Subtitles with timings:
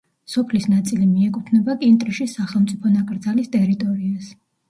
[0.35, 4.35] სოფლის ნაწილი მიეკუთვნება კინტრიშის სახელმწიფო ნაკრძალის ტერიტორიას.